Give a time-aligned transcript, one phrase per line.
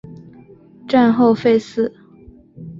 [0.87, 1.93] 战后废寺。